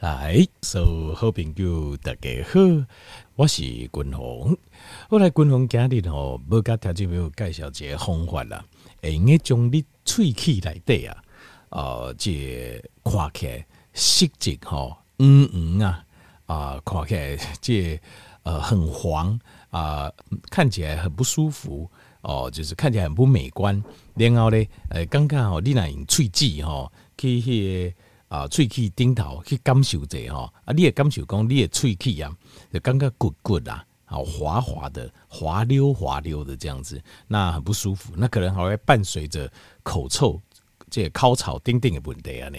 [0.00, 2.58] 来，所有好朋友大家好，
[3.34, 4.56] 我是君鸿。
[5.10, 8.64] 我来君鸿今日吼，要甲听众朋友介绍一个方法啦，
[9.02, 11.22] 会用个将你喙齿内底啊，
[11.68, 16.04] 呃，这看起来色泽吼，黄黄啊，
[16.46, 18.00] 啊，看起来这
[18.44, 19.38] 呃很黄
[19.68, 20.10] 啊，
[20.50, 21.90] 看起来很不舒服
[22.22, 23.84] 哦，就是看起来很不美观。
[24.14, 27.94] 然后呢，呃，刚刚好你若用喙齿吼去迄个。
[28.30, 32.32] 啊，喙齿顶头去感受者吼，啊，你也感受讲，你的喙齿啊，
[32.72, 39.50] 就感觉骨骨啦，好滑滑的，滑溜滑溜的这样子，那很不舒服，那可能还会伴随着
[39.82, 40.40] 口臭，
[40.88, 42.48] 这个口臭等等的问题啊。
[42.50, 42.58] 呢，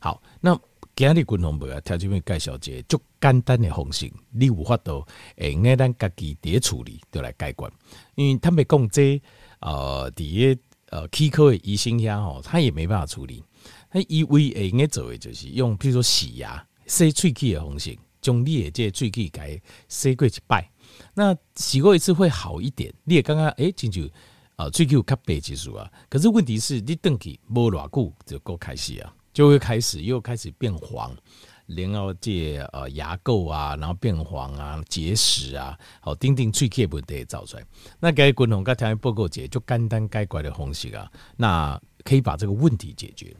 [0.00, 0.58] 好，那
[0.96, 5.06] 今日观众朋友条件面介绍一个足简单的方式，你有法度
[5.38, 7.70] 会用咱家己伫处理，就来解决。
[8.16, 9.22] 因为他们讲这
[9.60, 13.40] 呃，伫个呃齿科的医生遐吼，他也没办法处理。
[13.92, 20.66] 他以为会用个做的就是用，譬如说洗牙、洗喙齿的方式，将你的这喙齿给洗过一摆。
[21.12, 22.90] 那洗过一次会好一点。
[23.04, 24.10] 你也刚刚诶，进去
[24.56, 25.90] 啊，喙齿有较白技术啊。
[26.08, 31.14] 可是问题是你等去无偌久就够开始啊，就会开始又开始变黄，
[31.66, 37.66] 然后这呃牙垢啊，然后变黄啊，结石啊，好，钉钉喙齿问题造出来。
[38.00, 43.36] 那该滚筒该条件报告解就简单该怪的方式啊，那可以把这个问题解决。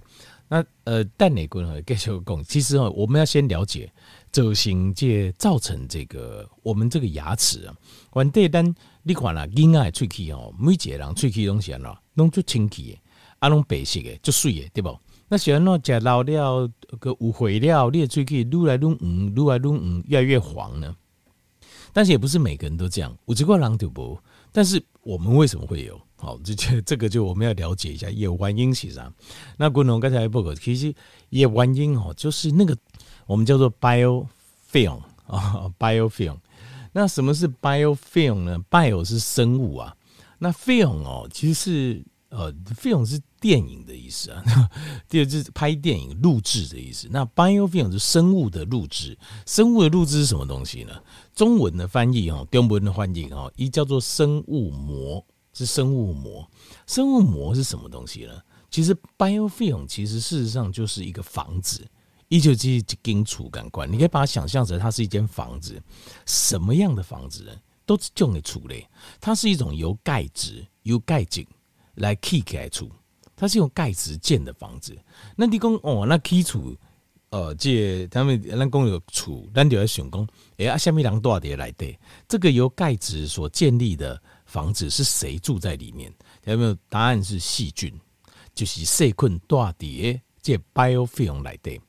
[0.53, 3.91] 那呃，蛋内棍和继续讲，其实哦，我们要先了解
[4.31, 7.75] 走形界造成这个我们这个牙齿啊，
[8.11, 12.99] 关键单你看啦，婴儿喙齿哦，每一个人喙齿东西啊，拢做清气的，
[13.39, 14.95] 啊，拢白色的，做水的，对不？
[15.29, 16.69] 那喜欢喏，食老了
[17.01, 18.99] 个有灰料，你的喙齿愈来愈黄，
[19.35, 20.95] 愈来愈黄，越来越黄呢。
[21.95, 24.19] 但是也不是每个人都这样，有几个人就不。
[24.53, 25.99] 但是我们为什么会有？
[26.23, 29.13] 好，这就这个就我们要了解一下叶原因是啥。
[29.57, 30.95] 那观众刚才报告，其实
[31.31, 32.79] 叶原因哦，就是那个
[33.27, 36.37] 我们叫做 biofilm 啊，biofilm。
[36.93, 39.97] 那什么是 biofilm 呢？bio 是生物啊，
[40.39, 44.45] 那 film 哦，其实是呃，film 是电影的意思啊。
[45.11, 47.09] 第二就是拍电影录制的意思。
[47.11, 50.93] 那 biofilm 是生物的录制，生物的录制是什么东西呢？
[51.35, 55.27] 中文的翻译哦，中文的翻译哦，一叫做生物膜。
[55.53, 56.49] 是生物膜，
[56.87, 58.41] 生物膜是什么东西呢？
[58.71, 61.87] 其实 biofilm 其实事实上就是一个房子，
[62.29, 65.79] 一九七一金属感官，你可以把它想象成它是一间房子。
[66.25, 67.53] 什么样的房子呢？
[67.85, 68.87] 都是用的处理。
[69.21, 71.47] 它是一种由钙质、由钙井
[71.97, 72.91] 来砌起来出，
[73.37, 74.97] 它是用钙质建的房子。
[75.37, 76.75] 那你讲哦，那基础
[77.29, 80.27] 呃，这他们那讲有处，那就要想讲，
[80.57, 81.99] 哎啊，下面两多少点来对？
[82.27, 84.19] 这个由钙质所建立的。
[84.53, 86.13] 房子是谁住在里面？
[86.45, 87.25] 有没有答案？
[87.25, 87.91] 是细菌，
[88.55, 91.81] 就是细菌大底这 biofilm 来的，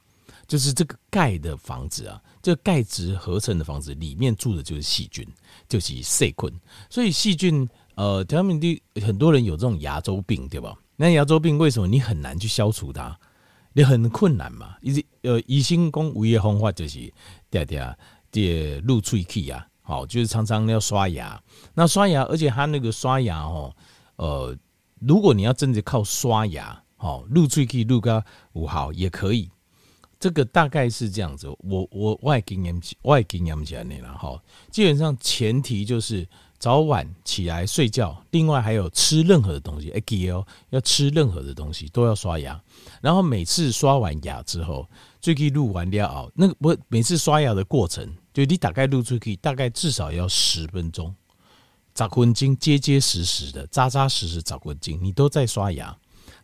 [0.48, 5.28] 就是这个钙的房子啊，这个钙质合成的房子里面住的就是细菌，
[5.68, 6.62] 就是细菌。
[6.90, 10.74] 所以细菌，呃，他们的很多人有这种牙周病，对吧？
[10.96, 13.20] 那牙周病为什么你很难去消除它？
[13.74, 14.78] 你很困难嘛？
[14.82, 17.00] 医呃，医生讲唯一的方法就是
[17.52, 17.94] 嗲嗲
[18.32, 19.68] 的露喙齿啊。
[19.84, 21.40] 好，就是常常要刷牙。
[21.76, 23.76] 那刷牙，而且他那个刷牙哦，
[24.16, 24.58] 呃，
[25.00, 28.24] 如果你要真的靠刷牙，好，露喙齿露个
[28.54, 29.50] 五毫也可以。
[30.18, 31.50] 这个大概是这样子。
[31.60, 34.42] 我我外经验外经验起来了哈。
[34.72, 36.26] 基本上前提就是
[36.58, 42.58] 早晚起来睡觉，另外还有吃任何的东西，哎，记哦，要吃任何的东西都要刷牙。
[43.02, 44.88] 然后每次刷完牙之后，
[45.20, 48.10] 喙齿露完了，那个不每次刷牙的过程。
[48.34, 51.16] 就你大概录出去，大概至少要十分钟，
[51.96, 55.96] 十分钟结结实实的、扎扎实实十分钟，你都在刷牙，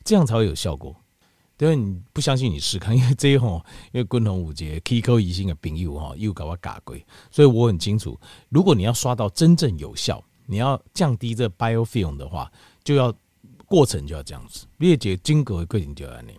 [0.04, 0.96] 这样才会有效果。
[1.58, 3.62] 对，你不相信你试看，因为这一吼，
[3.92, 8.18] 因为共同五节 K 科疑心的朋友哈，又搞我嘎鬼，所以我很清楚，
[8.48, 12.50] 如果你要刷到真正有效，你要降低这 biofilm 的话，
[12.82, 13.14] 就要
[13.66, 16.34] 过程就要这样子，列解经过的过程就要那。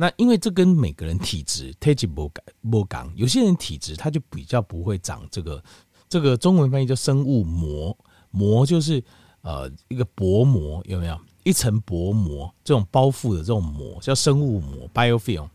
[0.00, 5.62] 那因为这跟每个人体质体质不改不讲，有些人体质他就比较不会长这个，
[6.08, 7.96] 这个中文翻译叫生物膜，
[8.30, 9.02] 膜就是
[9.42, 15.48] 呃一个薄膜，有没有一层薄膜这种包覆的这种膜叫生物膜 biofilm，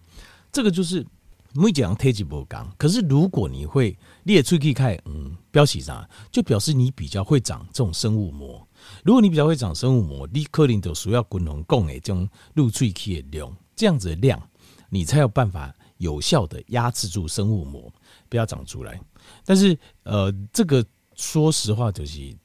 [0.51, 1.05] 这个就是
[1.53, 2.69] 每讲体质不刚。
[2.77, 8.67] 可是如果你会列出去看，嗯，标题上就表示你比较会长这种生物膜。
[9.05, 13.55] 如果你比较会长生物膜，你可能就需要共同共诶这种露喙齿的量。
[13.75, 14.41] 这样子的量，
[14.89, 17.91] 你才有办法有效的压制住生物膜，
[18.29, 18.99] 不要长出来。
[19.45, 20.85] 但是，呃，这个
[21.15, 22.35] 说实话就是，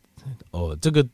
[0.51, 1.07] 哦、呃，这个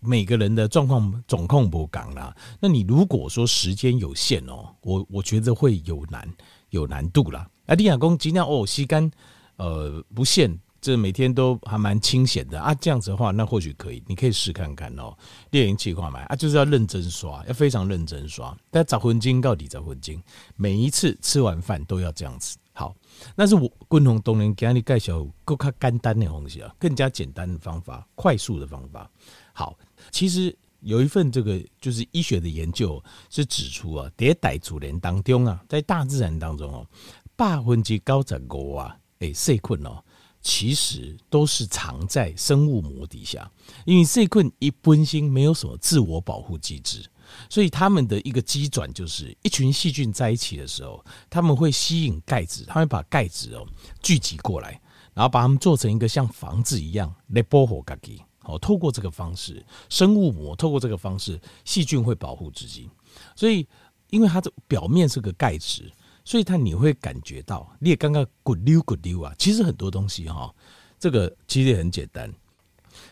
[0.00, 2.36] 每个人的状况总控不讲啦。
[2.60, 6.28] 那你如果说时间有限哦，我我觉得会有难
[6.70, 7.48] 有难度啦。
[7.66, 9.10] 啊，你亚公尽量哦，吸干
[9.56, 10.58] 呃不限。
[10.86, 15.12] 这每天都还蛮清闲的啊，这样子的话，那或许可以，你可以试看看哦。
[15.50, 18.56] 猎人计划买啊，就是要认真刷，要非常认真刷。
[18.70, 20.22] 但找魂金到底找魂金，
[20.54, 22.56] 每一次吃完饭都要这样子。
[22.72, 22.94] 好，
[23.34, 29.10] 那是我共同东人给你介绍更加简单的东西啊，更加简单的方法，快速的方法。
[29.52, 29.76] 好，
[30.12, 36.86] 其实有一份这个就是医学的研究是指出啊，迭代主人当中啊，在大自然当中哦，
[37.34, 40.00] 百分之九十五啊，诶，细菌哦。
[40.48, 43.50] 其实都是藏在生物膜底下，
[43.84, 47.04] 因为细菌一本身没有什么自我保护机制，
[47.50, 53.66] 所以他们的一个机转就是一群细菌在一起的时候，他们会吸引钙质，他们把钙质哦
[54.00, 54.80] 聚集过来，
[55.14, 58.22] 然后把它们做成一个像房子一样来保护自己。
[58.38, 62.88] 好，透过这个方式，生物膜透过这个方式，细菌会保护自己。
[63.34, 63.66] 所以，
[64.10, 65.90] 因为它的表面是个钙质。
[66.26, 70.52] 所以它你会感觉到，你也刚刚咕溜咕溜啊，其实很多东西哈，
[70.98, 72.28] 这个其实也很简单。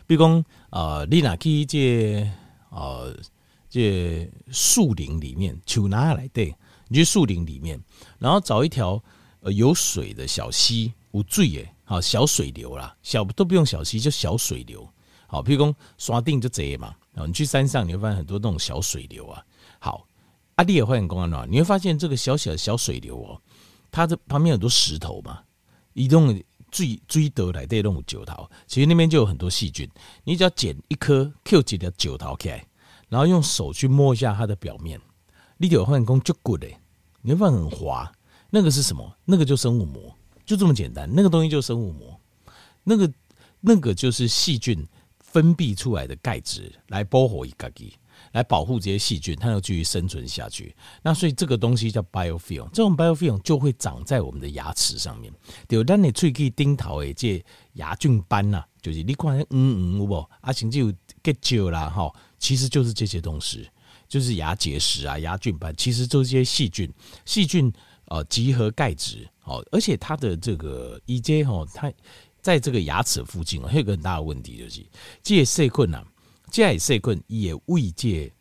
[0.05, 2.29] 比如说，呃，你拿去这
[2.69, 3.17] 呃
[3.69, 6.53] 这树林里面，就拿来对，
[6.89, 7.79] 你去树林里面，
[8.19, 9.01] 然后找一条
[9.39, 14.85] 呃有水的小溪，无罪耶，好小水流啦，小都不用小溪，就小水流。
[15.27, 19.41] 好，比如说刷定就这嘛，然后你去山上，你会发现很多那种小水流啊，
[20.55, 23.41] 阿弟也会很公安的，你会发现这个小小的小水流哦，
[23.91, 25.41] 它的旁边很多石头嘛，
[25.93, 26.41] 移动
[26.71, 29.89] 追追得来的那种石头，其实那边就有很多细菌。
[30.23, 32.65] 你只要捡一颗 Q 级的石头起来，
[33.09, 34.99] 然后用手去摸一下它的表面，
[35.57, 36.77] 你就会发现工就 good 嘞，
[37.21, 38.11] 你会发现很滑。
[38.49, 39.13] 那个是什么？
[39.25, 40.15] 那个就生物膜，
[40.45, 41.09] 就这么简单。
[41.13, 42.19] 那个东西就生物膜，
[42.83, 43.11] 那个
[43.59, 44.85] 那个就是细菌
[45.19, 47.69] 分泌出来的钙质来保护一个
[48.35, 50.75] 来保护这些细菌，它要继续生存下去。
[51.01, 55.33] 那所以这个东西叫 biofilm，这种 biofilm 就会长在我们的牙齿上面。
[55.69, 57.41] 对，当你喙齿顶头的这
[57.75, 60.91] 牙菌斑呐，就是你看嗯嗯有无啊，甚至有
[61.23, 63.69] 结石啦哈，其实就是这些东西，
[64.09, 66.91] 就是牙结石啊、牙菌斑，其实都是这些细菌。
[67.23, 67.71] 细菌
[68.07, 71.89] 呃集合钙质哦，而且它的这个 EJ 哈，它
[72.41, 74.85] 在这个牙齿附近还有一个很大的问题就是
[75.23, 76.03] 这些细菌呐。
[76.51, 78.31] 这些细菌也为这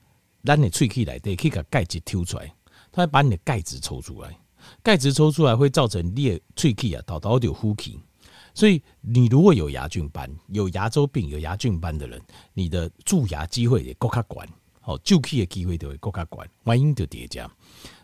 [0.44, 2.54] 咱的喙齿内底可以把钙质抽出来，
[2.92, 4.38] 它会把你的钙质抽出来，
[4.82, 7.98] 钙质抽出来会造成你的喙齿啊，导导有呼吸。
[8.52, 12.20] 所以你如果有牙菌斑、有牙周病、有牙菌斑的人，
[12.52, 14.46] 你的蛀牙机会也更加管，
[14.82, 17.50] 哦，蛀齿的机会就会更加高，原因就叠加，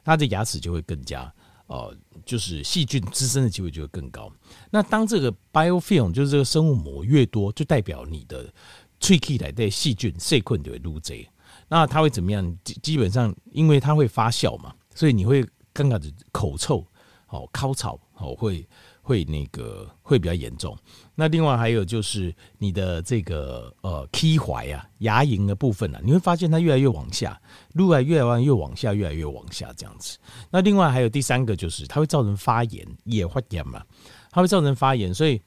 [0.02, 1.32] 他的牙齿就会更加
[1.66, 1.94] 呃，
[2.24, 4.32] 就是细菌滋生的机会就会更高。
[4.70, 8.52] 那当这个 biofilm 就是这个生物膜越多，就代表你的。
[9.00, 11.26] 喙齿来的细菌细菌就会入贼，
[11.68, 12.58] 那它会怎么样？
[12.62, 16.86] 基基本上，因为它会发酵嘛，所以你会刚开始口臭，
[17.28, 18.68] 哦，尻草哦，会
[19.00, 20.76] 会那个会比较严重。
[21.14, 27.40] 那另外还有就是你的这个呃齿怀啊，牙龈的部分啊，你会发现它越来越往下，
[27.72, 30.18] 越来越往越往下，越来越往下这样子。
[30.50, 33.82] 那另外还有第三个就是它会造成发炎，也发炎嘛，
[34.30, 35.40] 它会造成发炎，所以。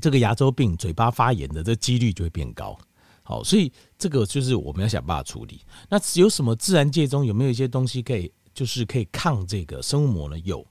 [0.00, 2.76] 这个牙周病、嘴巴发炎的这几率就会变高，
[3.22, 5.60] 好，所以这个就是我们要想办法处理。
[5.88, 10.38] 那有什么自然界中有没有一些东西可以，就是可以抗这个生物膜呢？
[10.40, 10.66] 有，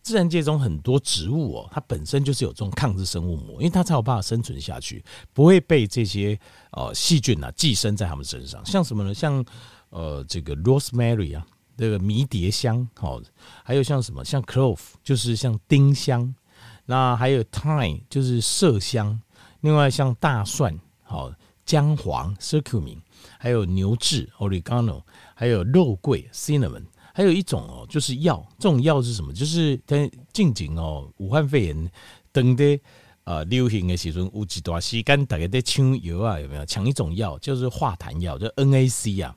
[0.00, 6.38] 自然界中很多植物哦，它本身就是有这种抗制生物膜，因为它才有办法生存下去，不会被这些
[6.72, 8.64] 呃细菌啊寄生在它们身上。
[8.64, 9.12] 像什么呢？
[9.14, 9.44] 像
[9.90, 11.46] 呃这个 rosemary 啊，
[11.76, 13.20] 这个迷迭香，好，
[13.62, 14.24] 还有像什么？
[14.24, 16.34] 像 clove，就是像丁香。
[16.84, 19.20] 那还有 thyme 就是麝香，
[19.60, 21.32] 另外像大蒜、好
[21.64, 22.98] 姜黄 curcumin
[23.38, 25.02] 还有牛至 oregano，
[25.34, 26.84] 还有肉桂 cinnamon，
[27.14, 29.32] 还有一种哦，就是药，这种药是什么？
[29.32, 31.90] 就是在近景哦，武汉肺炎
[32.32, 32.80] 等的
[33.24, 37.38] 呃流行的时候，有一段时间大家在抢药啊，有没有抢一种药？
[37.38, 39.36] 就是化痰药，叫 NAC 啊。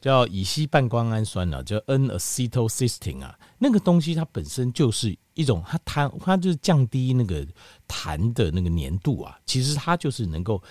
[0.00, 7.46] 叫乙烯半胱氨酸啊，叫 N-acetyl cystine 啊，那个东西它本身就是一种，它弹，它就是降低那个
[7.88, 10.62] 痰的那个粘度啊，其实它就是能够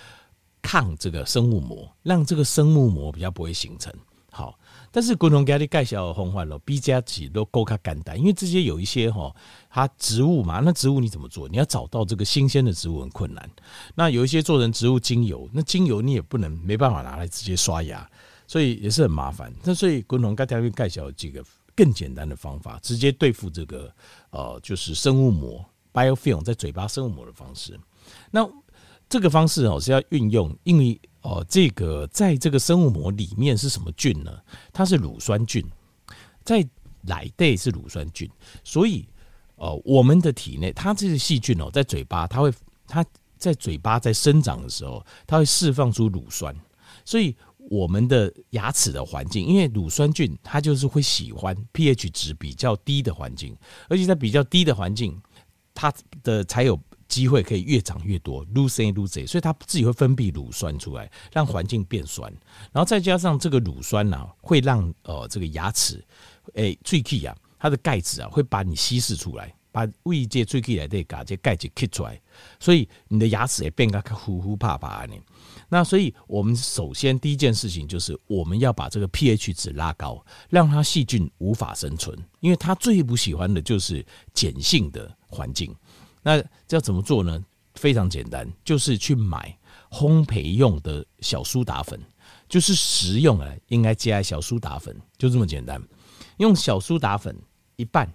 [0.62, 3.92] 抗这个生物膜，让这个生物膜比较不会形成。
[4.32, 4.58] 好，
[4.92, 9.34] 但是共同给你介绍的方法咯，B 加几都够它简单，因为这些有一些哈，
[9.68, 11.48] 它植物嘛，那植物你怎么做？
[11.48, 13.50] 你要找到这个新鲜的植物很困难。
[13.96, 18.08] 那有一些做成植物精油，那精油你也不能没办法拿来直接刷牙。
[18.46, 21.40] 所以也是很麻烦，那所以共同跟大家介绍几个
[21.80, 23.90] 更简单的方法，直接对付这个
[24.28, 27.80] 呃，就是生物膜 biofilm 在嘴巴生物膜的方式。
[28.30, 28.46] 那
[29.08, 34.30] 这个方式哦是要运用，因为哦这个在这个生物膜里面是什么菌呢？
[34.74, 35.64] 它是乳酸菌，
[36.44, 36.60] 在
[37.00, 38.30] 内底是乳酸菌，
[38.62, 39.08] 所以
[39.56, 42.52] 哦，我们的体内它这些细菌哦，在嘴巴它会
[42.86, 43.02] 它
[43.38, 46.54] 在嘴巴在生长的时候，它会释放出乳酸，
[47.06, 47.34] 所以。
[47.70, 53.56] 我们的牙齿的环境，因为乳酸菌它就是会喜欢 pH 值比较低的环境，
[53.88, 55.16] 而且在比较低的环境，
[55.72, 62.28] 它的才有机会可以越长越多，撸生撸仔，所以它自己会分泌乳酸出来，让环境变酸，
[62.72, 66.04] 然后再加上这个乳酸呢、啊，会让呃这个牙齿
[66.54, 72.20] 诶最 key 啊，它的钙质啊会把你稀释出来，把胃界最起来的嘎这钙质吸出来，
[72.58, 75.14] 所以你的牙齿也变个呼呼怕怕的。
[75.68, 85.74] 那所以，我们首先第一件事情就是，我们要把这个 pH 值拉高，让它细菌无法生存，因为它最不喜欢的就是碱性的环境。
[86.22, 87.42] 那要怎么做呢？
[87.74, 89.56] 非常简单，就是去买
[89.90, 91.98] 烘焙用的小苏打粉，
[92.48, 95.80] 就是食用啊，应该加小苏打粉，就这么简单。
[96.38, 97.34] 用小苏打粉
[97.76, 98.12] 一半，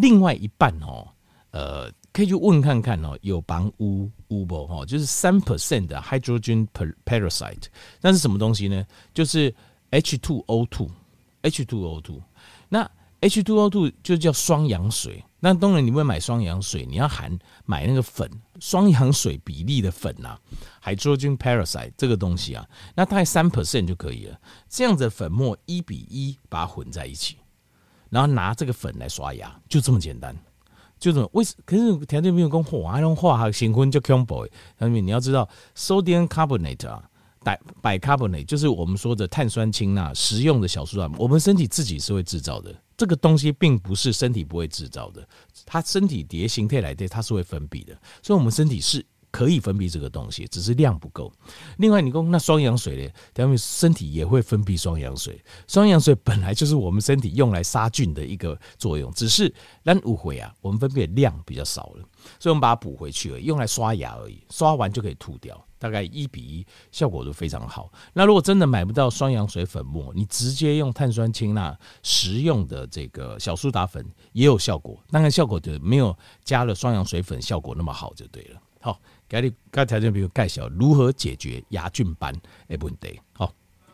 [0.00, 1.08] 另外一半哦，
[1.50, 1.92] 呃。
[2.10, 6.66] 可以去问看看哦，有帮乌乌不哈，就是三 percent 的 hydrogen
[7.04, 7.64] peroxide，
[8.00, 8.84] 那是什么东西呢？
[9.14, 9.54] 就是
[9.90, 12.20] H two O two，H two O two，。
[12.68, 12.90] 那
[13.20, 15.22] H two O two 就叫双氧水。
[15.38, 18.28] 那当然你会买双氧水，你要含买那个粉，
[18.58, 20.36] 双氧水比例的粉啊
[20.82, 24.40] ，hydrogen peroxide 这个东西啊，那大概三 percent 就可以了。
[24.68, 27.36] 这样子粉末一比一把它混在一起，
[28.10, 30.36] 然后拿这个粉来刷牙，就这么简单。
[30.98, 31.54] 就是为什？
[31.64, 34.46] 可是条件没有讲化，还用化学成分就恐怖。
[34.80, 37.02] 因为你要知道，sodium carbonate 啊
[37.44, 42.74] 百百 carbonate 就是我们说的碳酸氢钠，食用的小苏打，我们身体自己是会制造的。
[42.96, 45.24] 这个东西并不是身体不会制造的，
[45.64, 47.96] 它身体叠形态来的，它是会分泌的。
[48.22, 49.04] 所以，我们身体是。
[49.30, 51.32] 可以分泌这个东西，只是量不够。
[51.78, 53.12] 另外，你说那双氧水呢？
[53.32, 55.42] 等于身体也会分泌双氧水。
[55.66, 59.52] 双氧水本来就是我们身体用来杀菌的一个作用，只是
[59.84, 62.04] 但误会啊，我们分泌的量比较少了，
[62.38, 64.42] 所以我们把它补回去而已，用来刷牙而已。
[64.50, 67.92] 刷完就可以吐掉，大概一比一，效果都非常好。
[68.14, 78.60] 那如果真的买不到双氧水粉末，你直接用碳酸氢钠食用的这个小苏打粉也有效果，当然效果就没有加了双氧水粉效果那么好，就对了。
[78.80, 78.98] 好。
[79.28, 82.32] 给你刚才就，比如介绍如何解决牙菌斑
[82.66, 83.20] 的问题。
[83.32, 83.52] 好。